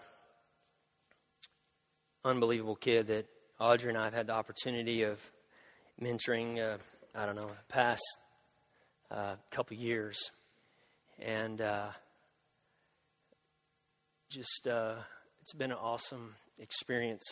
[2.25, 3.27] unbelievable kid that
[3.59, 5.21] Audrey and I have had the opportunity of
[6.01, 6.59] mentoring.
[6.59, 6.79] Uh,
[7.15, 8.03] I don't know, past
[9.11, 10.19] uh, couple years,
[11.21, 11.89] and uh,
[14.35, 14.97] just uh,
[15.41, 17.23] it's been an awesome experience.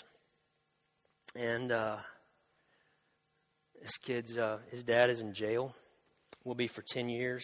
[1.35, 1.97] And uh,
[3.81, 5.75] this kid's uh, his dad is in jail.
[6.45, 7.43] Will be for ten years.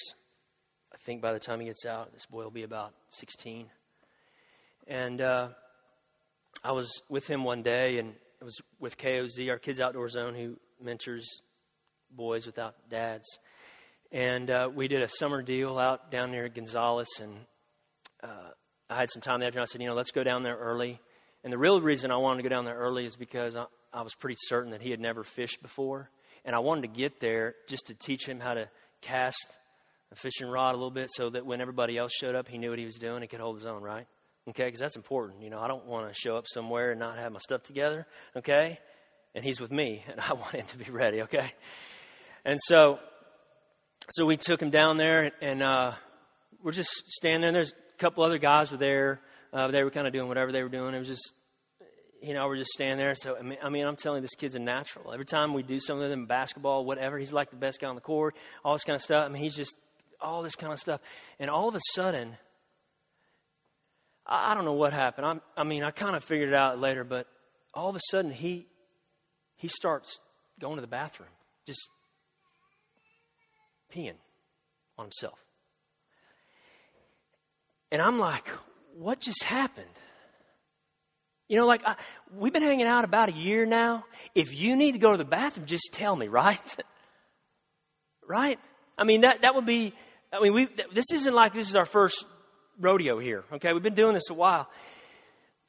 [0.92, 3.66] I think by the time he gets out, this boy will be about sixteen.
[4.86, 5.48] And uh,
[6.62, 10.36] I was with him one day, and it was with KOZ, our Kids Outdoor Zone,
[10.36, 11.26] who mentors
[12.12, 13.26] boys without dads.
[14.12, 17.34] And uh, we did a summer deal out down near Gonzales, and
[18.22, 18.50] uh,
[18.90, 19.48] I had some time there.
[19.48, 21.00] And I said, you know, let's go down there early.
[21.44, 24.02] And the real reason I wanted to go down there early is because I, I
[24.02, 26.10] was pretty certain that he had never fished before.
[26.44, 28.68] And I wanted to get there just to teach him how to
[29.00, 29.46] cast
[30.10, 32.70] a fishing rod a little bit so that when everybody else showed up, he knew
[32.70, 33.22] what he was doing.
[33.22, 34.06] and could hold his own, right?
[34.48, 35.42] Okay, because that's important.
[35.42, 38.06] You know, I don't want to show up somewhere and not have my stuff together,
[38.34, 38.78] okay?
[39.34, 41.52] And he's with me, and I want him to be ready, okay?
[42.44, 42.98] And so,
[44.10, 45.92] so we took him down there, and uh,
[46.62, 47.52] we're just standing there.
[47.52, 49.20] There's couple other guys were there.
[49.52, 50.94] Uh, they were kind of doing whatever they were doing.
[50.94, 51.32] It was just,
[52.22, 53.14] you know, we're just standing there.
[53.16, 55.12] So I mean, I mean, I'm telling you, this kid's a natural.
[55.12, 57.94] Every time we do something with him, basketball, whatever, he's like the best guy on
[57.94, 58.36] the court.
[58.64, 59.24] All this kind of stuff.
[59.24, 59.76] I mean, he's just
[60.20, 61.00] all this kind of stuff.
[61.38, 62.36] And all of a sudden,
[64.26, 65.26] I, I don't know what happened.
[65.26, 67.26] I'm, I mean, I kind of figured it out later, but
[67.74, 68.66] all of a sudden he
[69.56, 70.20] he starts
[70.60, 71.30] going to the bathroom,
[71.66, 71.80] just
[73.92, 74.14] peeing
[74.96, 75.38] on himself.
[77.90, 78.48] And I'm like,
[78.96, 79.86] what just happened?
[81.48, 81.96] You know, like, I,
[82.36, 84.04] we've been hanging out about a year now.
[84.34, 86.76] If you need to go to the bathroom, just tell me, right?
[88.26, 88.58] right?
[88.98, 89.94] I mean, that, that would be,
[90.32, 92.24] I mean, we, this isn't like this is our first
[92.78, 93.72] rodeo here, okay?
[93.72, 94.68] We've been doing this a while.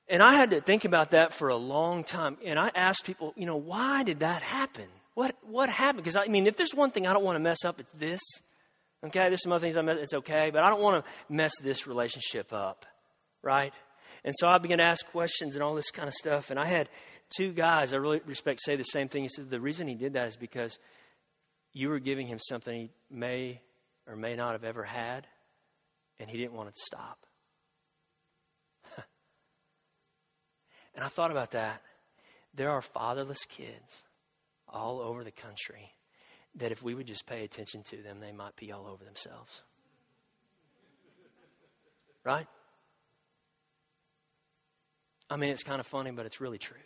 [0.09, 2.37] And I had to think about that for a long time.
[2.43, 4.87] And I asked people, you know, why did that happen?
[5.13, 6.03] What, what happened?
[6.03, 8.21] Because, I mean, if there's one thing I don't want to mess up, it's this.
[9.05, 11.53] Okay, there's some other things I mess, it's okay, but I don't want to mess
[11.61, 12.85] this relationship up,
[13.41, 13.73] right?
[14.25, 16.49] And so I began to ask questions and all this kind of stuff.
[16.49, 16.89] And I had
[17.29, 19.23] two guys I really respect say the same thing.
[19.23, 20.77] He said the reason he did that is because
[21.71, 23.61] you were giving him something he may
[24.05, 25.27] or may not have ever had,
[26.19, 27.25] and he didn't want it to stop.
[30.95, 31.81] and I thought about that.
[32.53, 34.03] There are fatherless kids
[34.67, 35.93] all over the country
[36.59, 39.61] that if we would just pay attention to them, they might be all over themselves.
[42.23, 42.47] Right?
[45.29, 46.77] I mean, it's kind of funny, but it's really true.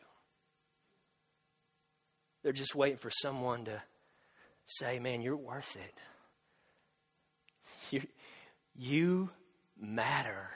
[2.43, 3.81] They're just waiting for someone to
[4.65, 5.93] say, man, you're worth it.
[7.91, 8.01] You,
[8.75, 9.29] you
[9.79, 10.49] matter.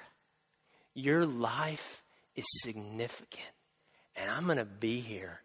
[0.93, 2.03] Your life
[2.35, 3.43] is significant.
[4.15, 5.41] And I'm going to be here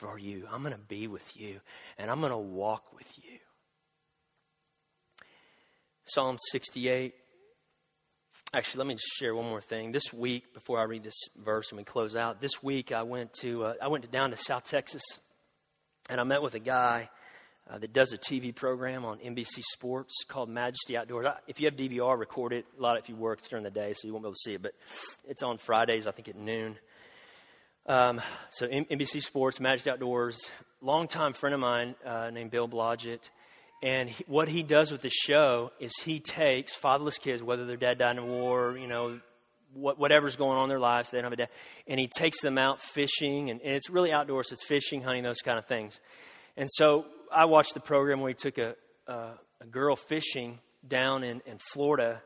[0.00, 0.46] for you.
[0.50, 1.60] I'm going to be with you,
[1.98, 3.38] and I'm going to walk with you.
[6.04, 7.14] Psalm 68.
[8.52, 9.92] Actually, let me just share one more thing.
[9.92, 13.32] This week, before I read this verse and we close out, this week I went
[13.42, 15.02] to uh, I went to, down to South Texas,
[16.08, 17.10] and I met with a guy
[17.70, 21.26] uh, that does a TV program on NBC Sports called Majesty Outdoors.
[21.46, 22.64] If you have DVR, record it.
[22.76, 24.34] A lot of, if you work, it's during the day, so you won't be able
[24.34, 24.62] to see it.
[24.62, 24.72] But
[25.28, 26.76] it's on Fridays, I think at noon.
[27.86, 30.38] Um, so NBC Sports, Majesty Outdoors,
[30.80, 33.30] longtime friend of mine uh, named Bill Blodgett.
[33.82, 37.76] And he, what he does with the show is he takes fatherless kids, whether their
[37.76, 39.18] dad died in war, you know,
[39.72, 41.48] what, whatever's going on in their lives, they don't have a dad,
[41.86, 44.48] and he takes them out fishing, and, and it's really outdoors.
[44.48, 46.00] So it's fishing, hunting, those kind of things.
[46.56, 48.74] And so I watched the program where he took a,
[49.06, 52.20] a, a girl fishing down in, in Florida.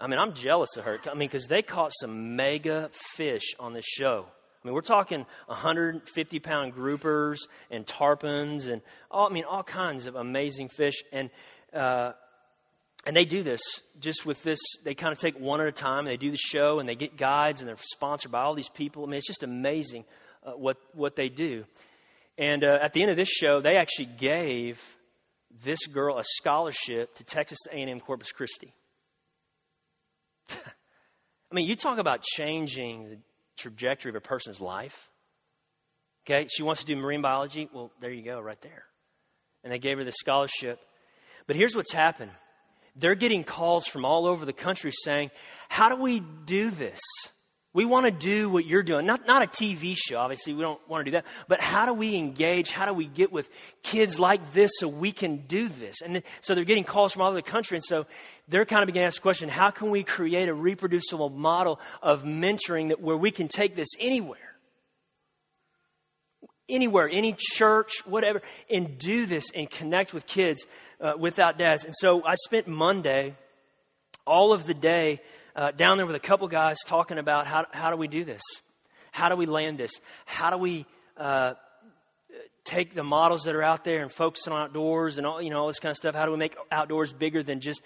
[0.00, 0.98] I mean, I'm jealous of her.
[1.10, 4.26] I mean, because they caught some mega fish on this show.
[4.62, 7.38] I mean, we're talking 150 pound groupers
[7.70, 11.02] and tarpons and all, I mean, all kinds of amazing fish.
[11.12, 11.30] And,
[11.74, 12.12] uh,
[13.04, 13.60] and they do this
[13.98, 14.60] just with this.
[14.84, 16.04] They kind of take one at a time.
[16.04, 19.02] They do the show and they get guides and they're sponsored by all these people.
[19.02, 20.04] I mean, it's just amazing
[20.44, 21.64] uh, what, what they do.
[22.38, 24.80] And uh, at the end of this show, they actually gave
[25.64, 28.72] this girl a scholarship to Texas A&M Corpus Christi.
[30.50, 33.18] I mean, you talk about changing the
[33.56, 35.08] trajectory of a person's life.
[36.24, 37.68] Okay, she wants to do marine biology.
[37.72, 38.84] Well, there you go, right there.
[39.64, 40.78] And they gave her the scholarship.
[41.46, 42.30] But here's what's happened
[42.94, 45.30] they're getting calls from all over the country saying,
[45.68, 47.00] How do we do this?
[47.74, 49.06] We want to do what you're doing.
[49.06, 51.24] Not, not a TV show, obviously, we don't want to do that.
[51.48, 52.70] But how do we engage?
[52.70, 53.48] How do we get with
[53.82, 56.02] kids like this so we can do this?
[56.02, 57.78] And so they're getting calls from all over the country.
[57.78, 58.04] And so
[58.46, 61.80] they're kind of beginning to ask the question how can we create a reproducible model
[62.02, 64.38] of mentoring that where we can take this anywhere?
[66.68, 70.66] Anywhere, any church, whatever, and do this and connect with kids
[71.00, 71.84] uh, without dads.
[71.86, 73.34] And so I spent Monday,
[74.26, 75.20] all of the day,
[75.54, 78.42] uh, down there with a couple guys talking about how, how do we do this?
[79.10, 79.92] How do we land this?
[80.24, 80.86] How do we
[81.16, 81.54] uh,
[82.64, 85.60] take the models that are out there and focus on outdoors and all, you know,
[85.60, 86.14] all this kind of stuff?
[86.14, 87.82] How do we make outdoors bigger than just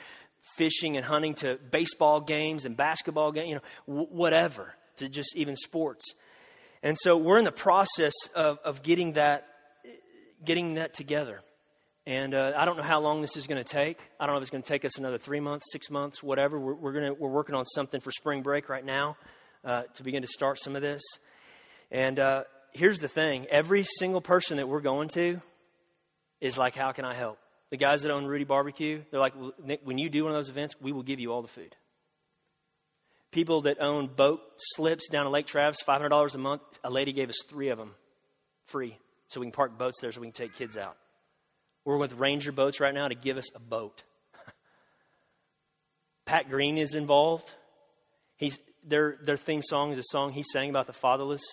[0.57, 5.35] fishing and hunting to baseball games and basketball games, you know, w- whatever, to just
[5.37, 6.05] even sports?
[6.83, 9.49] And so we're in the process of, of getting that
[10.45, 11.43] getting that together.
[12.07, 13.99] And uh, I don't know how long this is going to take.
[14.21, 16.59] I don't know if it's going to take us another three months, six months, whatever.
[16.59, 19.17] We're, we're, gonna, we're working on something for spring break right now
[19.65, 21.03] uh, to begin to start some of this.
[21.91, 25.39] And uh, here's the thing every single person that we're going to
[26.41, 27.39] is like, How can I help?
[27.71, 29.35] The guys that own Rudy Barbecue, they're like,
[29.83, 31.75] when you do one of those events, we will give you all the food.
[33.33, 37.29] People that own boat slips down at Lake Travis, $500 a month, a lady gave
[37.29, 37.97] us three of them
[38.67, 38.97] free
[39.27, 40.97] so we can park boats there so we can take kids out.
[41.87, 44.03] We're with Ranger Boats right now to give us a boat.
[46.27, 47.49] Pat Green is involved.
[48.35, 51.45] He's, their, their theme song is a song he sang about the fatherless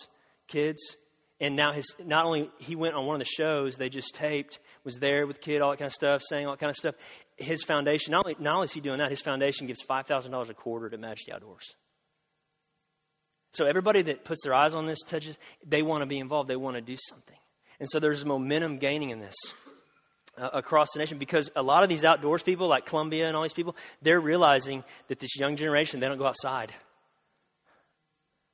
[0.48, 0.98] kids.
[1.40, 4.58] And now his, not only he went on one of the shows they just taped,
[4.84, 6.96] was there with kid, all that kind of stuff, saying all that kind of stuff.
[7.38, 10.54] His foundation, not only, not only is he doing that, his foundation gives $5,000 a
[10.56, 11.76] quarter to Majesty Outdoors.
[13.52, 16.50] So everybody that puts their eyes on this touches, they want to be involved.
[16.50, 17.38] They want to do something.
[17.80, 19.36] And so there's momentum gaining in this
[20.38, 23.44] uh, across the nation because a lot of these outdoors people, like Columbia and all
[23.44, 26.74] these people, they're realizing that this young generation, they don't go outside.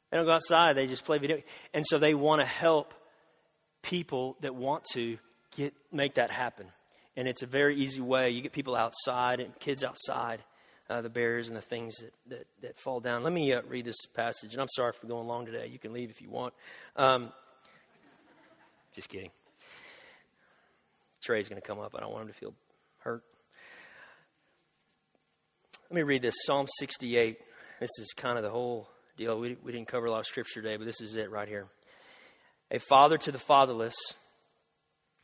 [0.10, 1.42] They don't go outside, they just play video.
[1.74, 2.94] And so they want to help
[3.82, 5.18] people that want to
[5.56, 6.68] get make that happen.
[7.16, 8.30] And it's a very easy way.
[8.30, 10.44] You get people outside and kids outside,
[10.90, 13.24] uh, the barriers and the things that, that, that fall down.
[13.24, 14.54] Let me uh, read this passage.
[14.54, 15.68] And I'm sorry for going long today.
[15.68, 16.54] You can leave if you want.
[16.96, 17.32] Um,
[18.94, 19.32] just kidding.
[21.22, 21.96] Trey's going to come up.
[21.96, 22.54] I don't want him to feel
[23.00, 23.24] hurt.
[25.90, 27.40] Let me read this Psalm 68.
[27.80, 29.40] This is kind of the whole deal.
[29.40, 31.68] We, we didn't cover a lot of scripture today, but this is it right here.
[32.72, 33.96] A father to the fatherless.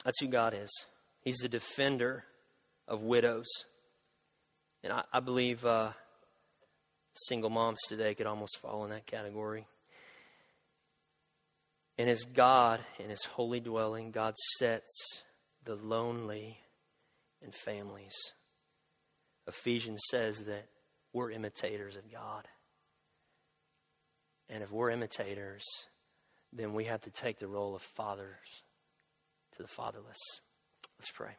[0.03, 0.71] That's who God is.
[1.21, 2.23] He's the defender
[2.87, 3.45] of widows.
[4.83, 5.91] And I, I believe uh,
[7.27, 9.65] single moms today could almost fall in that category.
[11.97, 15.23] And as God, in His holy dwelling, God sets
[15.65, 16.59] the lonely
[17.41, 18.15] and families.
[19.47, 20.67] Ephesians says that
[21.13, 22.47] we're imitators of God.
[24.49, 25.63] And if we're imitators,
[26.53, 28.63] then we have to take the role of fathers
[29.55, 30.19] to the fatherless.
[30.99, 31.35] Let's pray.